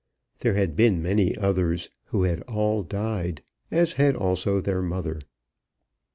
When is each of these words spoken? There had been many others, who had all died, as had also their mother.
There 0.39 0.55
had 0.55 0.75
been 0.75 0.99
many 1.03 1.37
others, 1.37 1.91
who 2.05 2.23
had 2.23 2.41
all 2.47 2.81
died, 2.81 3.43
as 3.69 3.93
had 4.01 4.15
also 4.15 4.59
their 4.59 4.81
mother. 4.81 5.19